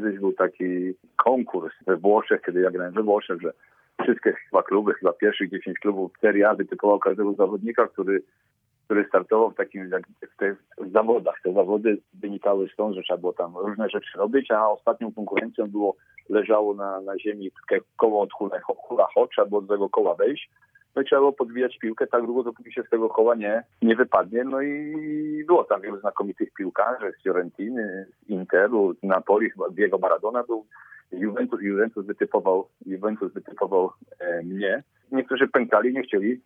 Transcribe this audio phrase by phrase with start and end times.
[0.00, 3.52] kiedyś był taki konkurs we Włoszech, kiedy ja grałem we Włoszech, że
[4.02, 8.22] wszystkie chyba kluby, chyba pierwszych 10 klubów Serie A wytypował każdego zawodnika, który
[8.84, 9.90] który startował w takim
[10.34, 11.40] w tych zawodach.
[11.44, 15.96] Te zawody wynikały stąd, że trzeba było tam różne rzeczy robić, a ostatnią konkurencją było,
[16.28, 17.50] leżało na, na ziemi
[17.96, 20.50] koło od hula, hula ho, trzeba było do tego koła wejść.
[20.98, 23.96] No i trzeba było podwijać piłkę tak długo, dopóki się z tego koła nie, nie
[23.96, 24.44] wypadnie.
[24.44, 29.98] No i było tam wielu znakomitych piłkarzy z Fiorentiny, z Interu, z Napoli, chyba Diego
[29.98, 30.66] Maradona był.
[31.12, 34.82] Juventus, Juventus wytypował, Juventus wytypował e, mnie.
[35.12, 36.40] Niektórzy pękali, nie chcieli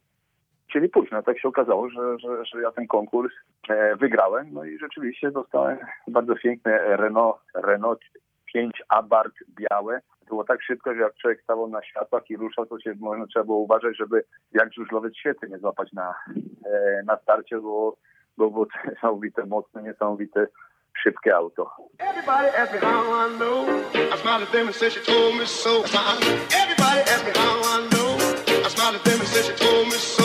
[0.70, 1.12] chcieli pójść.
[1.12, 3.32] No tak się okazało, że, że, że ja ten konkurs
[3.68, 4.48] e, wygrałem.
[4.52, 8.00] No i rzeczywiście dostałem bardzo piękne Renault, Renault
[8.52, 10.00] 5 Abarth białe.
[10.28, 13.44] Było tak szybko, że jak człowiek stawał na światłach i ruszał, to się można trzeba
[13.44, 16.14] było uważać, żeby jak żużlowiec świety nie złapać na,
[16.66, 17.96] e, na starcie, bo,
[18.36, 20.46] bo było niesamowite, mocne, niesamowite
[21.02, 21.70] szybkie auto.
[21.98, 23.66] Everybody ask me how I know.
[24.14, 25.84] I smiled at them and said she told me so.
[26.62, 28.16] Everybody ask me how I know.
[28.66, 30.22] I smiled at them and said she told me so.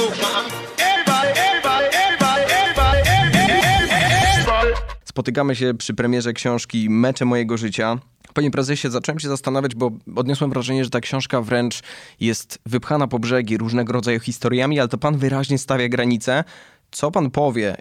[5.18, 7.98] Spotykamy się przy premierze książki Mecze mojego życia.
[8.38, 11.82] Panie prezesie, zacząłem się zastanawiać, bo odniosłem wrażenie, że ta książka wręcz
[12.20, 16.44] jest wypchana po brzegi różnego rodzaju historiami, ale to pan wyraźnie stawia granice.
[16.92, 17.78] Co pan powie,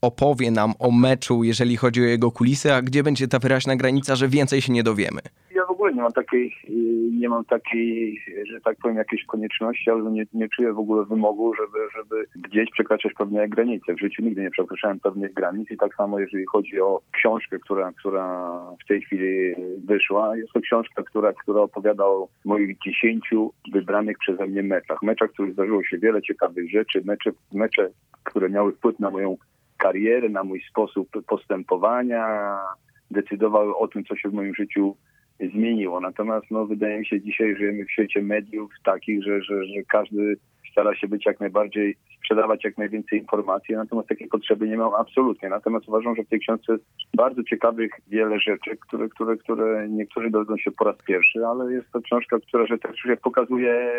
[0.00, 4.16] opowie nam o meczu, jeżeli chodzi o jego kulisy, a gdzie będzie ta wyraźna granica,
[4.16, 5.20] że więcej się nie dowiemy?
[5.62, 6.72] Ogóle nie mam takiej, y,
[7.12, 8.20] nie mam takiej,
[8.52, 12.70] że tak powiem, jakiejś konieczności, ale nie, nie czuję w ogóle wymogu, żeby, żeby gdzieś
[12.70, 13.94] przekraczać pewne granice.
[13.94, 17.92] W życiu nigdy nie przekraczałem pewnych granic i tak samo jeżeli chodzi o książkę, która,
[17.92, 20.36] która w tej chwili wyszła.
[20.36, 25.02] Jest to książka, która, która opowiada o moich dziesięciu wybranych przeze mnie meczach.
[25.02, 27.90] Meczach, w których zdarzyło się wiele ciekawych rzeczy, mecze, mecze
[28.24, 29.36] które miały wpływ na moją
[29.76, 32.56] karierę, na mój sposób postępowania,
[33.10, 34.96] decydowały o tym, co się w moim życiu
[35.40, 36.00] zmieniło.
[36.00, 40.36] Natomiast no, wydaje mi się dzisiaj żyjemy w świecie mediów takich, że, że, że każdy
[40.72, 45.48] stara się być jak najbardziej, sprzedawać jak najwięcej informacji, natomiast takiej potrzeby nie mam absolutnie.
[45.48, 46.84] Natomiast uważam, że w tej książce jest
[47.16, 51.90] bardzo ciekawych wiele rzeczy, które, które, które niektórzy dowiedzą się po raz pierwszy, ale jest
[51.92, 53.92] to książka, która że też pokazuje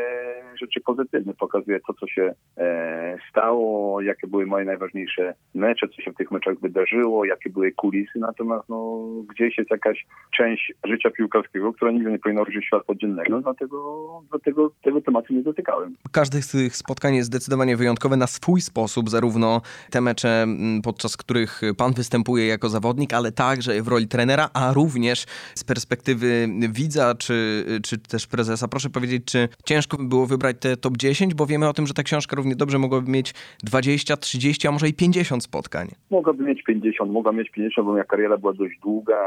[0.62, 6.12] rzeczy pozytywne, pokazuje to, co się e, stało, jakie były moje najważniejsze mecze, co się
[6.12, 9.00] w tych meczach wydarzyło, jakie były kulisy, natomiast no,
[9.30, 10.06] gdzieś jest jakaś
[10.38, 15.42] część życia piłkarskiego, która nigdy nie powinna użyć światła dziennego, dlatego, dlatego tego tematu nie
[15.42, 15.96] dotykałem.
[16.12, 17.76] Każdy z tych spotkań jest zdecydowanie
[18.18, 19.62] na swój sposób, zarówno
[19.92, 20.48] te mecze,
[20.84, 26.50] podczas których pan występuje jako zawodnik, ale także w roli trenera, a również z perspektywy
[26.70, 28.68] widza czy, czy też prezesa.
[28.68, 32.04] Proszę powiedzieć, czy ciężko było wybrać te top 10, bo wiemy o tym, że ta
[32.04, 33.34] książka równie dobrze mogłaby mieć
[33.64, 35.88] 20, 30, a może i 50 spotkań.
[36.12, 39.18] Mogłaby mieć 50, mogła mieć 50, bo moja kariera była dość długa,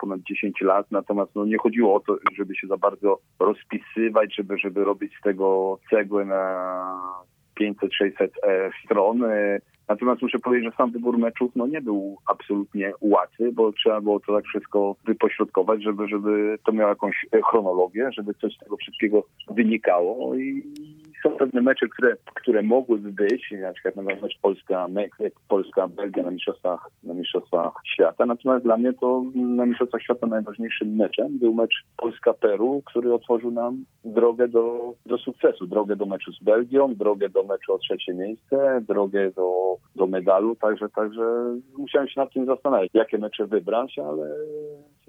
[0.00, 4.58] ponad 10 lat, natomiast no, nie chodziło o to, żeby się za bardzo rozpisywać, żeby,
[4.58, 6.40] żeby robić z tego cegłę na
[7.60, 9.22] 500-600 e, stron.
[9.88, 14.20] Natomiast muszę powiedzieć, że sam wybór meczów no, nie był absolutnie łatwy, bo trzeba było
[14.20, 19.24] to tak wszystko wypośrodkować, żeby, żeby to miało jakąś chronologię, żeby coś z tego wszystkiego
[19.50, 20.62] wynikało i
[21.22, 24.86] są pewne mecze, które, które mogłyby być, na przykład na mecz Polska,
[25.48, 28.26] Polska, Belgia na mistrzostwach, na mistrzostwach świata.
[28.26, 33.84] Natomiast dla mnie to na mistrzostwach świata najważniejszym meczem był mecz Polska-Peru, który otworzył nam
[34.04, 38.80] drogę do, do sukcesu, drogę do meczu z Belgią, drogę do meczu o trzecie miejsce,
[38.88, 40.56] drogę do, do medalu.
[40.56, 41.22] Także, także
[41.78, 44.34] musiałem się nad tym zastanawiać, jakie mecze wybrać, ale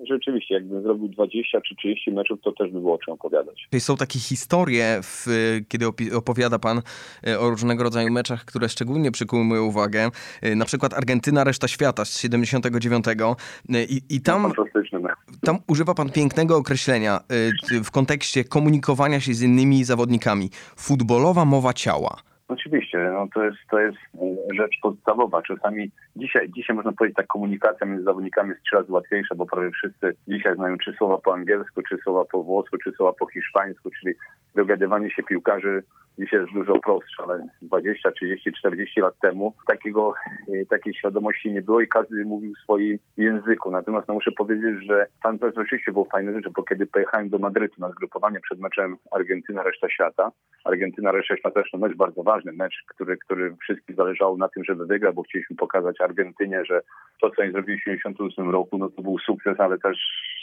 [0.09, 3.67] rzeczywiście, jakbym zrobił 20 czy 30 meczów, to też by było o czym opowiadać.
[3.79, 5.27] Są takie historie, w,
[5.67, 5.85] kiedy
[6.15, 6.81] opowiada pan
[7.27, 10.09] e, o różnego rodzaju meczach, które szczególnie przykuły moją uwagę.
[10.41, 13.05] E, na przykład Argentyna, reszta świata z 79.
[13.07, 14.51] E, I, i tam,
[15.41, 17.19] tam używa pan pięknego określenia
[17.83, 20.49] w kontekście komunikowania się z innymi zawodnikami.
[20.75, 22.30] Futbolowa mowa ciała.
[22.51, 23.97] Oczywiście, no to jest, to jest
[24.57, 25.41] rzecz podstawowa.
[25.41, 29.71] Czasami dzisiaj, dzisiaj można powiedzieć, ta komunikacja między zawodnikami jest trzy razy łatwiejsza, bo prawie
[29.71, 33.89] wszyscy dzisiaj znają czy słowa po angielsku, czy słowa po włosku, czy słowa po hiszpańsku,
[33.99, 34.15] czyli
[34.55, 35.83] dogadywanie się piłkarzy
[36.19, 40.13] dzisiaj jest dużo prostsze, ale 20, 30, 40 lat temu takiego,
[40.53, 43.71] e, takiej świadomości nie było i każdy mówił w swoim języku.
[43.71, 47.75] Natomiast no, muszę powiedzieć, że tam oczywiście było fajne rzeczy, bo kiedy pojechałem do Madrytu
[47.81, 50.31] na zgrupowanie przed meczem Argentyna, reszta świata,
[50.63, 54.63] Argentyna, reszta świata też to mecz bardzo ważny, mecz, który, który wszystkim zależało na tym,
[54.63, 56.81] żeby wygrać, bo chcieliśmy pokazać Argentynie, że
[57.21, 59.97] to, co oni zrobili w 1978 roku, no to był sukces, ale też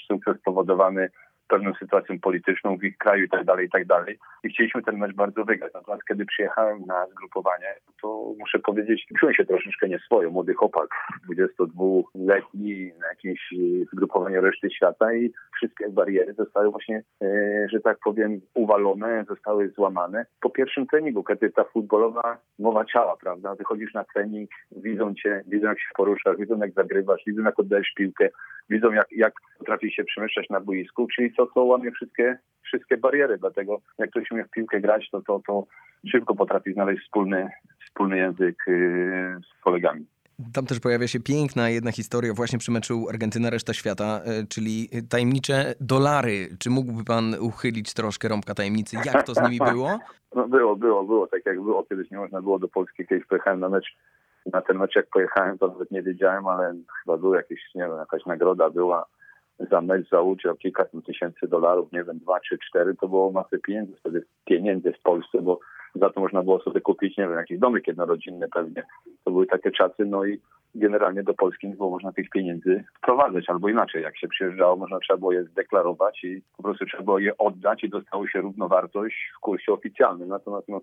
[0.08, 1.08] sukces spowodowany
[1.48, 4.18] pewną sytuacją polityczną w ich kraju i tak dalej, i tak dalej.
[4.44, 5.72] I chcieliśmy ten mecz bardzo wygrać.
[5.74, 10.30] Natomiast kiedy przyjechałem na zgrupowanie, to muszę powiedzieć, czułem się troszeczkę nieswojo.
[10.30, 10.88] Młody chłopak,
[11.30, 13.54] 22-letni, na jakimś
[13.92, 20.26] zgrupowaniu reszty świata i wszystkie bariery zostały właśnie, e, że tak powiem, uwalone, zostały złamane.
[20.40, 23.54] Po pierwszym treningu, kiedy ta futbolowa mowa ciała, prawda?
[23.54, 27.92] Wychodzisz na trening, widzą cię, widzą jak się poruszasz, widzą jak zagrywasz, widzą jak oddajesz
[27.96, 28.28] piłkę,
[28.70, 33.38] widzą jak, jak potrafisz się przemieszczać na boisku, czyli to, co łamie wszystkie, wszystkie bariery.
[33.38, 35.66] Dlatego jak ktoś umie w piłkę grać, to, to, to
[36.06, 37.50] szybko potrafi znaleźć wspólny,
[37.86, 40.06] wspólny język yy, z kolegami.
[40.54, 45.74] Tam też pojawia się piękna jedna historia właśnie przy meczu Argentyna-reszta świata, e, czyli tajemnicze
[45.80, 46.48] dolary.
[46.58, 48.96] Czy mógłby pan uchylić troszkę rąbka tajemnicy?
[49.04, 49.98] Jak to z nimi było?
[50.34, 51.26] No było, było, było.
[51.26, 51.84] Tak jak było.
[51.84, 53.06] Kiedyś nie można było do Polski.
[53.06, 53.96] Kiedyś pojechałem na mecz.
[54.52, 57.96] Na ten mecz jak pojechałem, to nawet nie wiedziałem, ale chyba był jakiś, nie wiem,
[57.98, 59.06] jakaś nagroda była
[59.70, 63.58] za mecz za udział kilka tysięcy dolarów, nie wiem, dwa czy cztery, to było masę
[63.58, 65.58] pieniędzy, wtedy pieniędzy w Polsce, bo
[65.94, 68.82] za to można było sobie kupić, nie wiem, jakiś domek jednorodzinny pewnie.
[69.24, 70.40] To były takie czasy, no i
[70.74, 75.00] generalnie do Polski nie było można tych pieniędzy wprowadzać, albo inaczej, jak się przyjeżdżało, można
[75.00, 79.16] trzeba było je zdeklarować i po prostu trzeba było je oddać i dostało się równowartość
[79.36, 80.28] w kursie oficjalnym.
[80.28, 80.80] Natomiast no,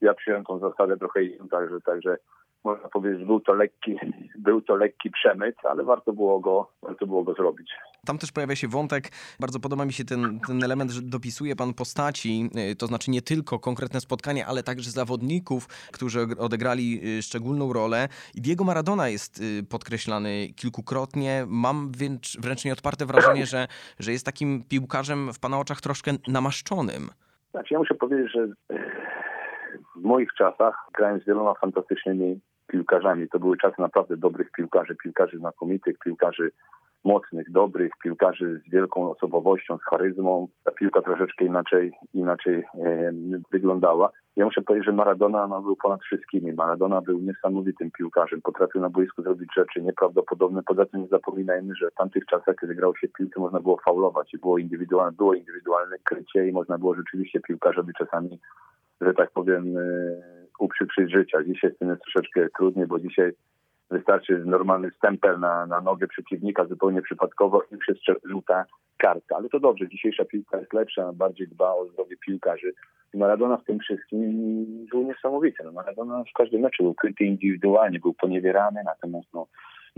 [0.00, 2.16] ja przyjąłem tą zasadę trochę inną, także, także
[2.64, 3.96] można powiedzieć, że był to lekki,
[4.38, 7.70] był to lekki przemyt, ale warto było go, warto było go zrobić.
[8.06, 9.04] Tam też pojawia się wątek,
[9.40, 13.22] bardzo podoba mi się ten, ten element, że dopisuje pan postaci, y, to znaczy nie
[13.22, 18.08] tylko konkretne spotkania, ale także zawodników, którzy odegrali y, szczególną rolę.
[18.34, 21.44] Diego Maradona jest y, podkreślany kilkukrotnie.
[21.48, 23.66] Mam wręcz, wręcz nieodparte wrażenie, że,
[23.98, 27.10] że jest takim piłkarzem w pana oczach troszkę namaszczonym.
[27.50, 28.48] Znaczy ja muszę powiedzieć, że
[29.98, 33.28] w moich czasach grałem z wieloma fantastycznymi piłkarzami.
[33.28, 36.50] To były czasy naprawdę dobrych piłkarzy, piłkarzy znakomitych, piłkarzy
[37.04, 40.48] mocnych, dobrych, piłkarzy z wielką osobowością, z charyzmą.
[40.64, 43.12] Ta piłka troszeczkę inaczej, inaczej e,
[43.50, 44.10] wyglądała.
[44.36, 46.52] Ja muszę powiedzieć, że Maradona no, był ponad wszystkimi.
[46.52, 48.42] Maradona był niesamowitym piłkarzem.
[48.42, 50.62] Potrafił na boisku zrobić rzeczy nieprawdopodobne.
[50.66, 54.34] Poza tym nie zapominajmy, że w tamtych czasach, kiedy grało się piłkę, można było faulować
[54.34, 58.40] i było indywidualne, było indywidualne krycie i można było rzeczywiście piłkarzowi czasami
[59.00, 59.82] że tak powiem, e,
[60.58, 61.44] uprzykrzyć życia.
[61.44, 63.32] Dzisiaj z tym jest troszeczkę trudniej, bo dzisiaj
[63.90, 68.64] wystarczy normalny stempel na, na nogę przeciwnika zupełnie przypadkowo i już jest żółta
[68.96, 69.36] karta.
[69.36, 72.72] Ale to dobrze, dzisiejsza piłka jest lepsza, bardziej dba o zdrowie piłkarzy.
[73.14, 74.20] Maradona w tym wszystkim
[74.90, 75.64] był niesamowity.
[75.64, 79.46] No Maradona w każdym meczu był kryty indywidualnie, był poniewierany, natomiast no,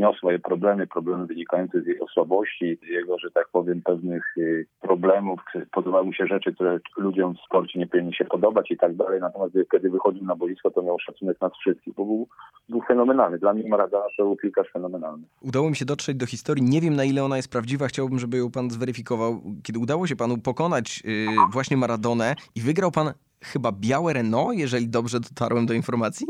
[0.00, 4.67] miał swoje problemy, problemy wynikające z jego słabości, z jego, że tak powiem, pewnych y,
[4.81, 5.41] problemów.
[5.73, 9.20] Podobały mu się rzeczy, które ludziom w sporcie nie powinny się podobać i tak dalej.
[9.20, 12.29] Natomiast kiedy wychodził na boisko, to miał szacunek nas wszystkich, bo był,
[12.69, 13.38] był fenomenalny.
[13.38, 15.26] Dla mnie Maradona to był piłkarz fenomenalny.
[15.43, 16.64] Udało mi się dotrzeć do historii.
[16.64, 17.87] Nie wiem, na ile ona jest prawdziwa.
[17.87, 19.41] Chciałbym, żeby ją pan zweryfikował.
[19.62, 23.12] Kiedy udało się panu pokonać yy, właśnie Maradonę i wygrał pan
[23.43, 26.26] chyba białe Renault, jeżeli dobrze dotarłem do informacji?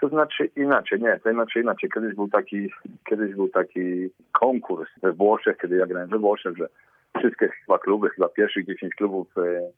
[0.00, 1.90] To znaczy inaczej, nie, to znaczy inaczej.
[1.94, 2.70] Kiedyś był taki,
[3.08, 6.68] kiedyś był taki konkurs we Włoszech, kiedy ja grałem we Włoszech, że
[7.18, 9.70] wszystkie chyba kluby, chyba pierwszych 10 klubów, e,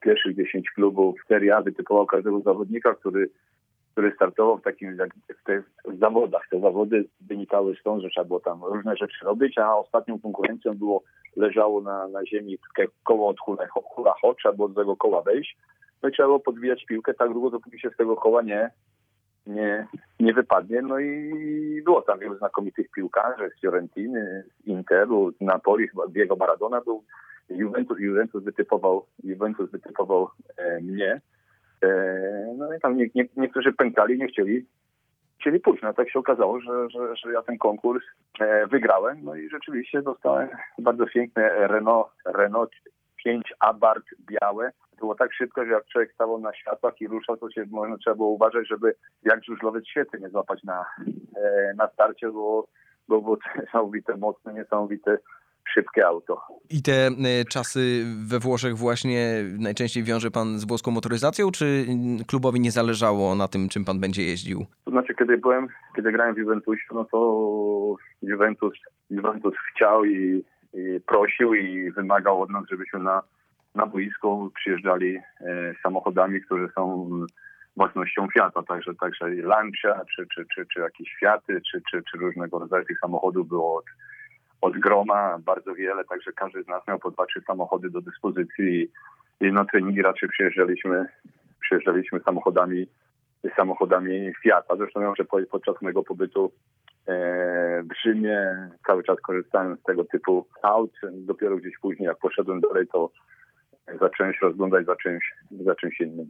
[0.00, 3.30] pierwszych 10 klubów Serie A wytypował każdego zawodnika, który,
[3.92, 4.96] który startował w takim
[5.40, 6.42] w tych zawodach.
[6.50, 11.02] Te zawody wynikały stąd, że trzeba było tam różne rzeczy robić, a ostatnią konkurencją było,
[11.36, 12.58] leżało na, na ziemi
[13.04, 15.56] koło od hula, hula ho, trzeba było do tego koła wejść.
[16.02, 18.70] No i trzeba było podwijać piłkę tak długo, dopóki się z tego koła nie,
[19.46, 19.86] nie,
[20.20, 20.82] nie wypadnie.
[20.82, 26.36] No i było tam wielu znakomitych piłkarzy z Fiorentiny, z Interu, z Napoli, chyba Diego
[26.36, 27.04] Maradona był.
[27.50, 31.20] Juventus, Juventus wytypował, Juventus wytypował e, mnie.
[31.82, 34.66] E, no i tam nie, nie, niektórzy pękali, nie chcieli,
[35.40, 35.82] chcieli pójść.
[35.82, 38.04] No tak się okazało, że, że, że ja ten konkurs
[38.40, 39.24] e, wygrałem.
[39.24, 42.70] No i rzeczywiście dostałem bardzo piękne Renault, Renault
[43.24, 47.50] 5 Abarth białe było tak szybko, że jak człowiek stawał na światłach i ruszał, to
[47.50, 50.84] się można trzeba było uważać, żeby jak żużlowiec świecy nie złapać na,
[51.36, 52.66] e, na starcie, bo,
[53.08, 55.18] bo było niesamowite, mocne, niesamowite
[55.74, 56.40] szybkie auto.
[56.70, 61.86] I te e, czasy we Włoszech właśnie najczęściej wiąże pan z włoską motoryzacją, czy
[62.26, 64.66] klubowi nie zależało na tym, czym pan będzie jeździł?
[64.84, 67.18] To znaczy, kiedy byłem, kiedy grałem w Juventusie, no to
[68.22, 68.74] Juventus,
[69.10, 70.44] Juventus chciał i
[71.06, 73.22] prosił i wymagał od nas, żebyśmy na
[73.74, 77.10] na boisko przyjeżdżali e, samochodami, które są
[77.76, 82.58] własnością Fiata, także, także Lancia, czy, czy, czy, czy jakieś Fiaty, czy, czy, czy różnego
[82.58, 83.84] rodzaju tych samochodów było od,
[84.60, 88.90] od groma bardzo wiele, także każdy z nas miał po dwa, trzy samochody do dyspozycji
[89.40, 91.06] i na treningi raczej przyjeżdżaliśmy,
[91.60, 92.86] przyjeżdżaliśmy samochodami
[93.56, 94.76] samochodami Fiata.
[94.76, 96.52] Zresztą ja, że podczas mojego pobytu
[97.06, 100.92] w Rzymie, cały czas korzystałem z tego typu aut.
[101.12, 103.10] Dopiero gdzieś później, jak poszedłem dalej, to
[104.00, 106.28] zacząłem się rozglądać za czymś, za czymś innym.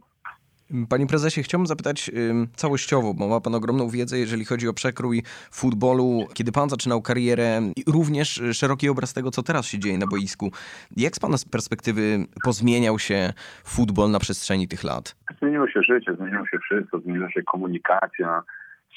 [0.89, 2.11] Panie prezesie, chciałbym zapytać
[2.55, 6.19] całościowo, bo ma pan ogromną wiedzę, jeżeli chodzi o przekrój futbolu.
[6.33, 10.51] Kiedy pan zaczynał karierę i również szeroki obraz tego, co teraz się dzieje na boisku.
[10.97, 15.15] Jak z pana perspektywy pozmieniał się futbol na przestrzeni tych lat?
[15.39, 18.43] Zmieniło się życie, zmieniło się wszystko, zmieniła się komunikacja,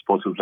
[0.09, 0.35] sposób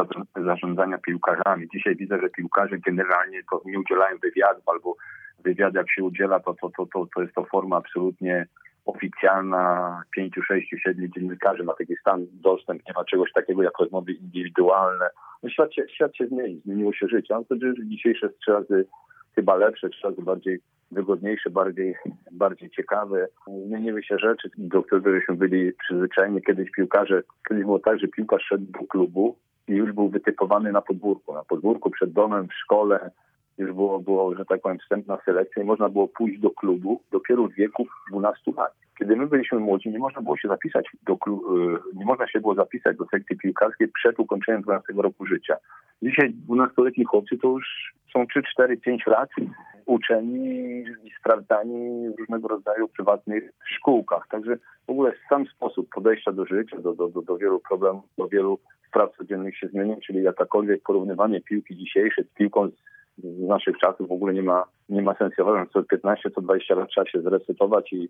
[0.44, 1.68] zarządzania piłkarzami.
[1.74, 4.96] Dzisiaj widzę, że piłkarze generalnie nie udzielają wywiadów albo
[5.44, 8.46] wywiad jak się udziela, to, to, to, to, to jest to forma absolutnie
[8.84, 14.12] oficjalna, pięciu, sześciu, siedmiu dziennikarzy ma taki stan dostęp, nie ma czegoś takiego jak rozmowy
[14.12, 15.08] indywidualne.
[15.42, 17.34] No świat, się, świat się zmieni, zmieniło się życie.
[17.34, 18.86] Mam nadzieję, dzisiejsze trzy razy
[19.34, 20.58] chyba lepsze, trzy razy bardziej
[20.90, 21.94] wygodniejsze, bardziej,
[22.32, 23.28] bardziej ciekawe.
[23.66, 26.42] Zmieniły się rzeczy, do których byli przyzwyczajeni.
[26.42, 29.36] Kiedyś piłkarze, kiedyś było tak, że piłkarz szedł do klubu
[29.68, 31.34] i już był wytypowany na podwórku.
[31.34, 33.10] Na podwórku, przed domem, w szkole,
[33.58, 37.48] już było, było, że tak powiem, wstępna selekcja i można było pójść do klubu dopiero
[37.48, 38.72] w wieku 12 lat.
[38.98, 41.16] Kiedy my byliśmy młodzi, nie można było się zapisać do y,
[41.94, 45.56] nie można się było zapisać do sekcji piłkarskiej przed ukończeniem 12 roku życia.
[46.02, 49.30] Dzisiaj 12-letni chłopcy to już są 3, 4, 5 lat
[49.86, 54.28] uczeni i sprawdzani w różnego rodzaju prywatnych szkółkach.
[54.30, 54.56] Także
[54.86, 58.58] w ogóle sam sposób podejścia do życia, do, do, do, do wielu problemów, do wielu
[58.88, 62.68] spraw codziennych się zmienił, czyli jakakolwiek porównywanie piłki dzisiejszej z piłką
[63.18, 65.42] z naszych czasów w ogóle nie ma, nie ma sensu.
[65.42, 68.08] uważam, co 15, co 20 lat trzeba się zresetować i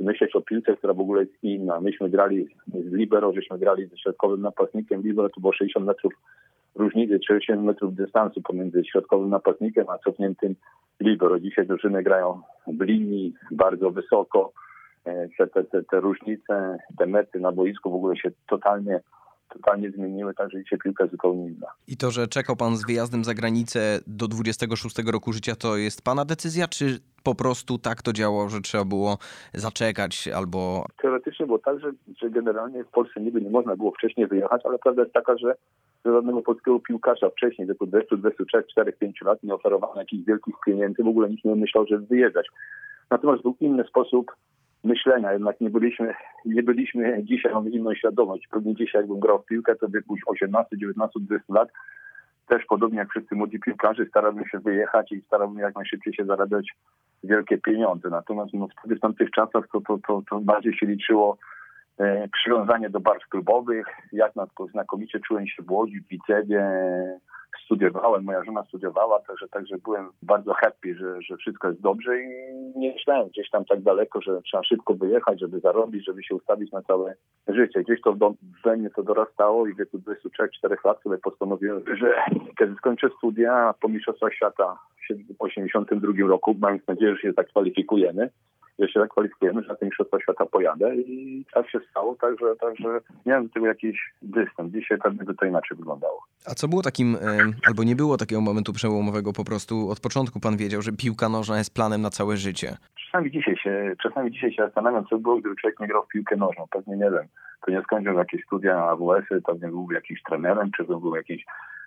[0.00, 1.80] myśleć o piłce, która w ogóle jest inna.
[1.80, 5.02] Myśmy grali z libero, żeśmy grali ze środkowym napastnikiem.
[5.02, 6.12] Libero to było 60 metrów
[6.74, 10.54] różnicy, 60 metrów dystansu pomiędzy środkowym napastnikiem a cofniętym
[11.00, 11.40] libero.
[11.40, 14.52] Dzisiaj drużyny grają w linii bardzo wysoko.
[15.04, 19.00] E, te, te, te, te różnice, te mety na boisku w ogóle się totalnie
[19.52, 21.66] totalnie zmieniły, także dzisiaj piłka zupełnie inna.
[21.88, 26.04] I to, że czekał pan z wyjazdem za granicę do 26 roku życia, to jest
[26.04, 29.18] pana decyzja, czy po prostu tak to działało, że trzeba było
[29.54, 30.86] zaczekać albo...
[31.02, 34.78] Teoretycznie było tak, że, że generalnie w Polsce niby nie można było wcześniej wyjechać, ale
[34.78, 35.54] prawda jest taka, że
[36.04, 41.02] żadnego polskiego piłkarza wcześniej, tylko 20, 23, 4, 5 lat nie oferowano jakichś wielkich pieniędzy,
[41.02, 42.46] w ogóle nikt nie myślał, żeby wyjeżdżać.
[43.10, 44.32] Natomiast był inny sposób
[44.84, 45.32] myślenia.
[45.32, 48.48] Jednak nie byliśmy, nie byliśmy dzisiaj, mamy inną świadomość.
[48.50, 51.68] Pewnie dzisiaj jakbym grał w piłkę, to wieku 18, 19, 20 lat,
[52.48, 56.74] też podobnie jak wszyscy młodzi piłkarze, starałbym się wyjechać i starałbym jak najszybciej się zarabiać
[57.24, 58.08] wielkie pieniądze.
[58.10, 61.38] Natomiast no, wtedy w tamtych czasach to, to, to, to bardziej się liczyło
[61.98, 63.86] e, przywiązanie do barw klubowych.
[64.12, 64.32] Jak
[64.72, 66.62] znakomicie czułem się w Łodzi, w Wicewie,
[67.64, 72.28] studiowałem, moja żona studiowała, także, także byłem bardzo happy, że, że wszystko jest dobrze i
[72.76, 76.72] nie myślałem gdzieś tam tak daleko, że trzeba szybko wyjechać, żeby zarobić, żeby się ustawić
[76.72, 77.14] na całe
[77.48, 77.82] życie.
[77.82, 78.16] Gdzieś to
[78.64, 82.14] we mnie to dorastało i w wieku 23-4 lat sobie postanowiłem, że
[82.58, 88.30] kiedy skończę studia po Mistrzostwach Świata w 1982 roku, mając nadzieję, że się zakwalifikujemy,
[88.78, 93.00] że się zakwalifikujemy, że na tym Mistrzostwa Świata pojadę i tak się stało, także, także
[93.26, 94.72] miałem do tego jakiś dystans.
[94.72, 96.22] Dzisiaj pewnie by to inaczej wyglądało.
[96.46, 97.16] A co było takim,
[97.66, 101.58] albo nie było takiego momentu przełomowego, po prostu od początku pan wiedział, że piłka nożna
[101.58, 102.76] jest planem na całe życie?
[103.04, 106.36] Czasami dzisiaj się, czasami dzisiaj się zastanawiam, co było, gdyby człowiek nie grał w piłkę
[106.36, 106.66] nożną.
[106.70, 107.26] Pewnie nie wiem.
[107.66, 111.44] To nie skończył jakieś studia AWS-y, pewnie byłby jakiś trenerem, czy był jakiś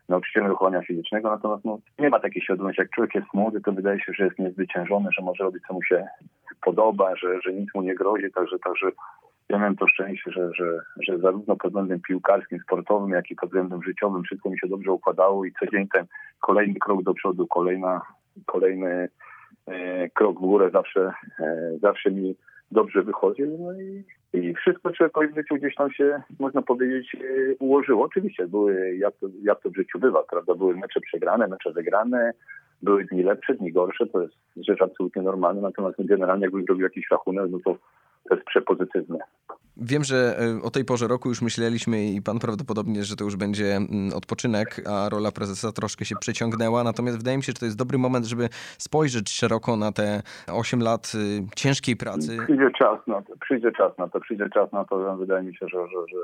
[0.10, 2.82] nauczycielem wychowania fizycznego, natomiast no, nie ma takiej świadomości.
[2.82, 5.84] Jak człowiek jest młody, to wydaje się, że jest niezwyciężony, że może robić, co mu
[5.84, 6.08] się
[6.66, 8.88] podoba, że, że nic mu nie grozi, także, także
[9.50, 13.50] ja miałem to szczęście, że, że, że zarówno pod względem piłkarskim, sportowym, jak i pod
[13.50, 16.06] względem życiowym wszystko mi się dobrze układało i co dzień ten
[16.40, 18.02] kolejny krok do przodu, kolejna,
[18.46, 19.10] kolejny
[19.68, 22.36] e, krok w górę zawsze, e, zawsze mi
[22.72, 23.58] dobrze wychodził.
[23.60, 24.04] No i,
[24.36, 27.20] i wszystko człowiekowi w życiu gdzieś tam się, można powiedzieć, e,
[27.60, 28.06] ułożyło.
[28.06, 30.56] Oczywiście były, jak to, jak to w życiu bywa, prawda?
[30.56, 32.32] Były mecze przegrane, mecze wygrane,
[32.82, 37.12] były dni lepsze, dni gorsze, to jest rzecz absolutnie normalna, natomiast generalnie jakbym zrobił jakiś
[37.12, 37.78] rachunek, no to
[38.30, 39.18] to jest przepozytywne.
[39.78, 43.36] Wiem, że e, o tej porze roku już myśleliśmy i pan prawdopodobnie, że to już
[43.36, 46.84] będzie mm, odpoczynek, a rola prezesa troszkę się przeciągnęła.
[46.84, 50.80] Natomiast wydaje mi się, że to jest dobry moment, żeby spojrzeć szeroko na te 8
[50.80, 52.38] lat y, ciężkiej pracy.
[52.44, 55.18] Przyjdzie czas na to, przyjdzie czas na to, przyjdzie czas na to.
[55.18, 56.18] Wydaje mi się, że, że, że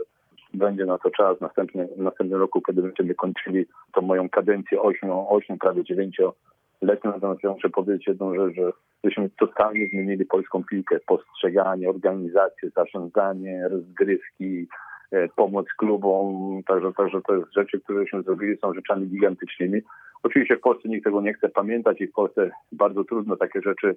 [0.54, 4.82] będzie na to czas w następnym, w następnym roku, kiedy będziemy kończyli tą moją kadencję
[4.82, 6.22] 8, 8 prawie 9
[6.82, 7.12] letnią.
[7.12, 8.72] Natomiast muszę powiedzieć jedną rzecz, że
[9.04, 11.00] żeśmy totalnie zmienili polską piłkę.
[11.08, 14.68] Postrzeganie, organizację, zarządzanie, rozgrywki,
[15.12, 16.62] e, pomoc klubom.
[16.68, 19.82] Także, także to jest rzeczy, któreśmy zrobili, są rzeczami gigantycznymi.
[20.24, 23.96] Oczywiście w Polsce nikt tego nie chce pamiętać i w Polsce bardzo trudno takie rzeczy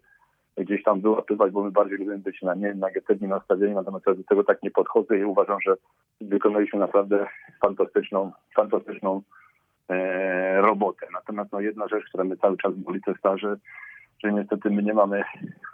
[0.57, 4.23] gdzieś tam wyłapywać, bo my bardziej lubimy być na nie negatywnie nastawieni, natomiast ja do
[4.23, 5.76] tego tak nie podchodzę i uważam, że
[6.21, 7.26] wykonaliśmy naprawdę
[7.61, 9.23] fantastyczną, fantastyczną
[10.61, 11.07] robotę.
[11.12, 13.57] Natomiast no, jedna rzecz, która mnie cały czas boli, to jest ta, że,
[14.25, 15.25] że niestety my nie mamy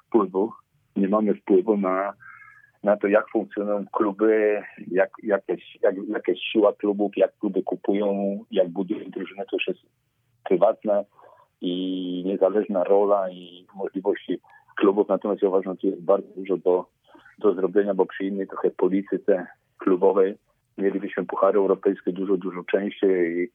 [0.06, 0.52] wpływu,
[0.96, 2.12] nie mamy wpływu na,
[2.84, 8.68] na to, jak funkcjonują kluby, jak, jakieś, jak, jakaś siła klubów, jak kluby kupują, jak
[8.68, 9.80] budują drużyny, to już jest
[10.44, 11.04] prywatna
[11.60, 14.40] i niezależna rola i możliwości
[14.76, 15.08] klubów.
[15.08, 16.86] Natomiast ja uważam, że tu jest bardzo dużo do,
[17.38, 19.46] do zrobienia, bo przy innej trochę polityce
[19.78, 20.34] klubowej
[20.78, 23.50] mielibyśmy puchary europejskie dużo, dużo częściej i,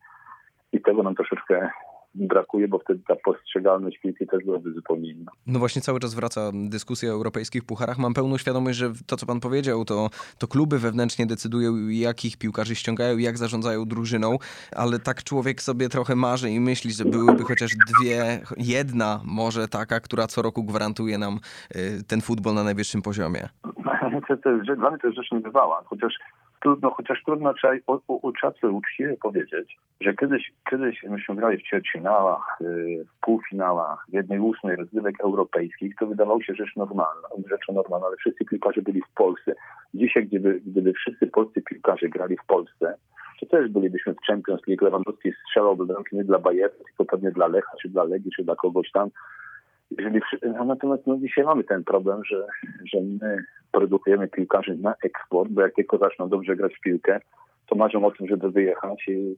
[0.75, 1.69] i tego nam troszeczkę
[2.15, 5.31] brakuje, bo wtedy ta postrzegalność piłki też byłaby zupełnie inna.
[5.47, 7.97] No właśnie cały czas wraca dyskusja o europejskich pucharach.
[7.97, 12.75] Mam pełną świadomość, że to, co pan powiedział, to, to kluby wewnętrznie decydują, jakich piłkarzy
[12.75, 14.37] ściągają, jak zarządzają drużyną,
[14.75, 19.99] ale tak człowiek sobie trochę marzy i myśli, że byłyby chociaż dwie, jedna może taka,
[19.99, 21.39] która co roku gwarantuje nam
[21.75, 23.41] y, ten futbol na najwyższym poziomie.
[24.27, 26.13] To, to jest, dla mnie to jest rzecz niebywała, chociaż
[26.61, 27.73] trudno, chociaż trudno trzeba
[28.07, 34.39] uczciwie uczciwie powiedzieć, że kiedyś, kiedyś myśmy grali w ćwierćfinałach, y, w półfinałach, w jednej
[34.39, 39.13] ósmej rozgrywek europejskich, to wydawało się rzecz normalna, rzeczą normalną, ale wszyscy piłkarze byli w
[39.15, 39.55] Polsce.
[39.93, 42.97] Dzisiaj, gdyby, gdyby wszyscy polscy piłkarze grali w Polsce,
[43.39, 44.85] to też bylibyśmy w Champions League.
[44.85, 48.55] Lewandowski strzelałby bramki nie dla Bayernu, tylko pewnie dla Lecha, czy dla Legii, czy dla
[48.55, 49.09] kogoś tam.
[49.91, 50.21] Jeżeli,
[50.57, 52.47] no, natomiast no, dzisiaj mamy ten problem, że,
[52.93, 57.19] że my produkujemy piłkarzy na eksport, bo jak tylko zaczną dobrze grać w piłkę,
[57.67, 59.35] to marzą o tym, żeby wyjechać i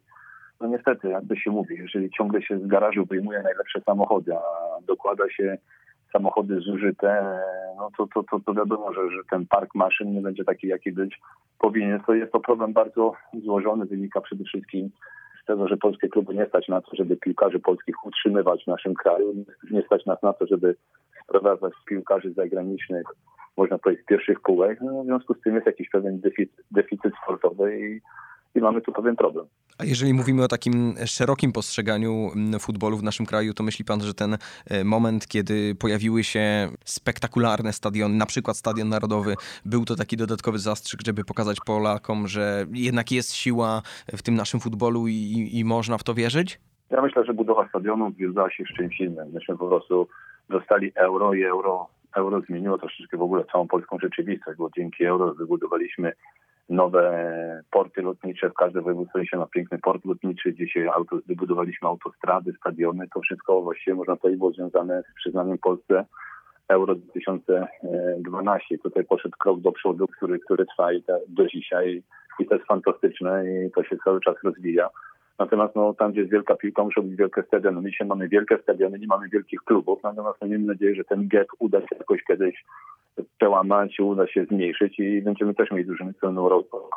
[0.62, 4.42] no niestety, jakby się mówi, jeżeli ciągle się z garażu wyjmuje najlepsze samochody, a
[4.88, 5.58] dokłada się
[6.14, 7.40] samochody zużyte,
[7.78, 10.92] no to, to, to, to wiadomo, że, że ten park maszyn nie będzie taki, jaki
[10.92, 11.20] być
[11.60, 12.00] powinien.
[12.00, 13.14] To jest to problem bardzo
[13.44, 14.90] złożony, wynika przede wszystkim
[15.48, 19.34] tego, że polskie kluby nie stać na to, żeby piłkarzy polskich utrzymywać w naszym kraju,
[19.72, 20.76] nie stać nas na to, żeby
[21.24, 23.08] sprowadzać piłkarzy zagranicznych,
[23.58, 24.82] można powiedzieć, z pierwszych półek.
[24.82, 28.02] No, w związku z tym jest jakiś pewien deficyt, deficyt sportowy i,
[28.58, 29.46] i mamy tu pewien problem.
[29.78, 34.14] A jeżeli mówimy o takim szerokim postrzeganiu futbolu w naszym kraju, to myśli pan, że
[34.14, 34.38] ten
[34.70, 39.36] e, moment, kiedy pojawiły się spektakularne stadiony, na przykład Stadion Narodowy,
[39.66, 44.60] był to taki dodatkowy zastrzyk, żeby pokazać Polakom, że jednak jest siła w tym naszym
[44.60, 46.60] futbolu i, i można w to wierzyć?
[46.90, 49.32] Ja myślę, że budowa stadionu wiązała się z czymś innym.
[49.34, 50.08] Myśmy po prostu
[50.50, 55.34] dostali euro i euro, euro zmieniło troszeczkę w ogóle całą polską rzeczywistość, bo dzięki euro
[55.34, 56.14] wybudowaliśmy
[56.70, 58.50] nowe porty lotnicze.
[58.50, 60.54] W każdym województwie się ma piękny port lotniczy.
[60.54, 63.08] Dzisiaj auto, wybudowaliśmy autostrady, stadiony.
[63.14, 66.06] To wszystko właściwie można powiedzieć było związane z przyznaniem Polsce
[66.68, 68.78] Euro 2012.
[68.78, 72.04] Tutaj poszedł krok do przodu, który, który trwa i do dzisiaj
[72.40, 74.90] i to jest fantastyczne i to się cały czas rozwija.
[75.40, 77.82] Natomiast no, tam, gdzie jest wielka piłka, muszą być wielkie stadiony.
[77.82, 81.28] My dzisiaj mamy wielkie stadiony, nie mamy wielkich klubów, natomiast no, miejmy nadzieję, że ten
[81.28, 82.64] gap uda się jakoś kiedyś
[83.38, 86.34] przełamać, uda się zmniejszyć i będziemy też mieli drużyny, które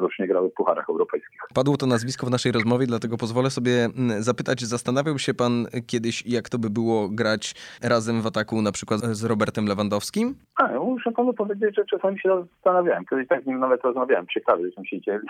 [0.00, 1.40] rocznie grały w pucharach europejskich.
[1.54, 6.26] Padło to nazwisko w naszej rozmowie, dlatego pozwolę sobie mm, zapytać, zastanawiał się pan kiedyś,
[6.26, 10.34] jak to by było grać razem w ataku na przykład z Robertem Lewandowskim?
[10.56, 13.04] A, muszę panu powiedzieć, że czasami się zastanawiałem.
[13.10, 15.26] Kiedyś tak z nim nawet rozmawiałem, ciekawy, żeśmy się dzieli.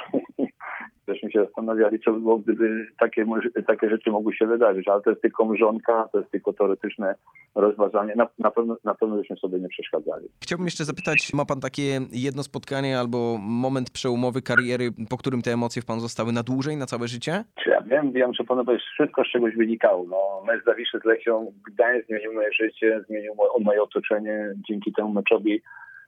[1.11, 3.27] Żeśmy się zastanawiali, co by było, gdyby takie,
[3.67, 7.15] takie rzeczy mogły się wydarzyć, ale to jest tylko mrzonka, to jest tylko teoretyczne
[7.55, 8.15] rozważanie.
[8.17, 10.29] Na, na, pewno, na pewno byśmy sobie nie przeszkadzali.
[10.43, 15.53] Chciałbym jeszcze zapytać, ma pan takie jedno spotkanie albo moment przełomowy kariery, po którym te
[15.53, 17.45] emocje w pan zostały na dłużej, na całe życie?
[17.65, 20.07] Czy ja wiem, wiem, że panu wszystko z czegoś wynikało.
[20.09, 24.53] No, mecz Zawiszy z Lechią, Gdańsk zmienił moje życie, zmienił moje otoczenie.
[24.69, 25.63] Dzięki temu meczowi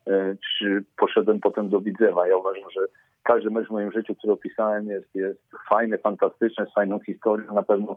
[0.07, 2.29] e, czy poszedłem potem do Widzewa.
[2.29, 2.81] Ja uważam, że
[3.23, 7.55] każdy mecz w moim życiu, który opisałem jest, jest fajny, fantastyczny, z fajną historią.
[7.55, 7.97] Na pewno,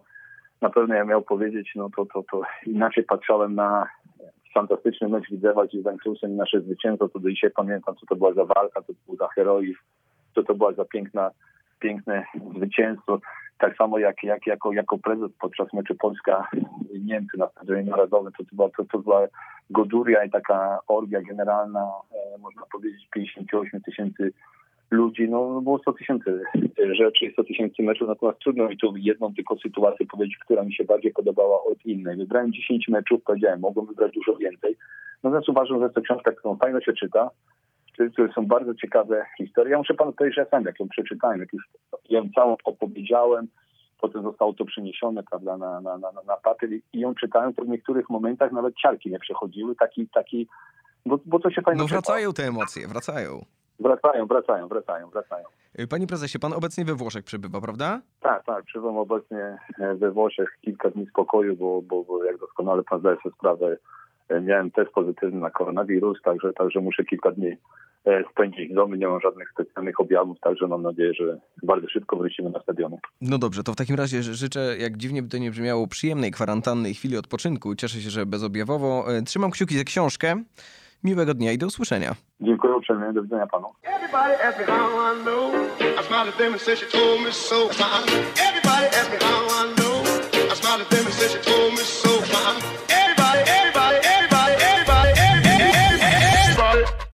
[0.62, 3.88] na pewno ja miał powiedzieć, no to, to, to inaczej patrzałem na
[4.54, 8.46] fantastyczny mecz Widzewa z Juventusem nasze zwycięstwo, to do dzisiaj pamiętam, co to była za
[8.46, 9.80] walka, co to był za heroizm,
[10.36, 11.32] co to była za piękna,
[11.80, 13.20] piękne zwycięstwo.
[13.58, 18.56] Tak samo jak, jak jako, jako prezes podczas meczu Polska-Niemcy na Stadionie Narodowym, to, to,
[18.56, 19.28] była, to, to była
[19.70, 24.34] goduria i taka orgia generalna, e, można powiedzieć 58 tysięcy
[24.92, 26.42] ludzi, no było 100 tysięcy
[26.98, 30.84] rzeczy, 100 tysięcy meczów, natomiast trudno mi tu jedną tylko sytuację powiedzieć, która mi się
[30.84, 32.18] bardziej podobała od innej.
[32.18, 34.78] Wybrałem 10 meczów, powiedziałem, mogłem wybrać dużo więcej.
[35.24, 37.30] Natomiast uważam, że jest to książka, którą fajnie się czyta,
[38.14, 39.72] które są bardzo ciekawe historie.
[39.72, 41.64] Ja muszę panu powiedzieć, że ja sam jak ją przeczytałem, jak już
[42.10, 43.48] ją całą opowiedziałem,
[44.02, 47.68] potem zostało to przeniesione prawda, na, na, na, na papier i ją czytałem, to w
[47.68, 50.48] niektórych momentach nawet ciarki nie przechodziły, taki, taki
[51.06, 53.46] bo, bo to się fajnie No wracają te emocje, wracają.
[53.80, 55.46] Wracają, wracają, wracają, wracają.
[55.80, 58.02] Y, Panie prezesie, pan obecnie we Włoszech przebywa, prawda?
[58.22, 62.84] Tak, tak, przybywam obecnie e, we Włoszech kilka dni spokoju, bo, bo, bo jak doskonale
[62.84, 63.78] pan zdaje sobie sprawę,
[64.30, 67.58] e, miałem test pozytywny na koronawirus, także, także muszę kilka dni
[68.06, 72.16] e, spędzić w domu, nie mam żadnych specjalnych objawów, także mam nadzieję, że bardzo szybko
[72.18, 72.98] wrócimy na stadiony.
[73.22, 76.90] No dobrze, to w takim razie życzę, jak dziwnie by to nie brzmiało, przyjemnej kwarantanny
[76.90, 77.76] i chwili odpoczynku.
[77.76, 79.06] Cieszę się, że bezobjawowo.
[79.26, 80.44] Trzymam kciuki za książkę.
[81.06, 82.16] Miłego dnia i do usłyszenia.
[82.42, 83.68] Dziękuję uprzejmie, do widzenia panu.
[83.84, 84.46] Everybody